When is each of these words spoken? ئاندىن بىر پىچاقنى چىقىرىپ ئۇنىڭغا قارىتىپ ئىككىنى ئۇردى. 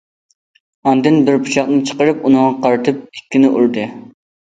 ئاندىن 0.91 1.19
بىر 1.27 1.37
پىچاقنى 1.45 1.79
چىقىرىپ 1.91 2.25
ئۇنىڭغا 2.27 2.49
قارىتىپ 2.67 3.07
ئىككىنى 3.07 3.57
ئۇردى. 3.57 3.91